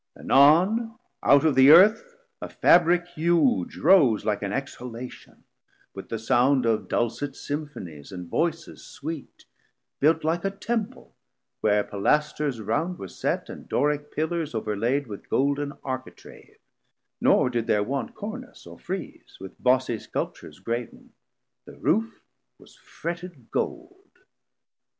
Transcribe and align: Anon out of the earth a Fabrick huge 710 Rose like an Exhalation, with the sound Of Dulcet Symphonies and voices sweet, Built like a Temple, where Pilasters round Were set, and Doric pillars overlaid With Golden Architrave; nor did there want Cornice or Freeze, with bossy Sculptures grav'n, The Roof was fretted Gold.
Anon 0.17 0.97
out 1.21 1.45
of 1.45 1.53
the 1.53 1.69
earth 1.69 2.15
a 2.41 2.49
Fabrick 2.49 3.07
huge 3.09 3.75
710 3.75 3.83
Rose 3.83 4.25
like 4.25 4.41
an 4.41 4.51
Exhalation, 4.51 5.43
with 5.93 6.09
the 6.09 6.17
sound 6.17 6.65
Of 6.65 6.87
Dulcet 6.87 7.35
Symphonies 7.35 8.11
and 8.11 8.27
voices 8.27 8.83
sweet, 8.83 9.45
Built 9.99 10.23
like 10.23 10.43
a 10.43 10.49
Temple, 10.49 11.13
where 11.59 11.83
Pilasters 11.83 12.59
round 12.59 12.97
Were 12.97 13.09
set, 13.09 13.47
and 13.47 13.69
Doric 13.69 14.09
pillars 14.11 14.55
overlaid 14.55 15.05
With 15.05 15.29
Golden 15.29 15.71
Architrave; 15.83 16.57
nor 17.21 17.51
did 17.51 17.67
there 17.67 17.83
want 17.83 18.15
Cornice 18.15 18.65
or 18.65 18.79
Freeze, 18.79 19.37
with 19.39 19.61
bossy 19.61 19.99
Sculptures 19.99 20.57
grav'n, 20.59 21.11
The 21.65 21.77
Roof 21.77 22.23
was 22.57 22.75
fretted 22.75 23.51
Gold. 23.51 24.09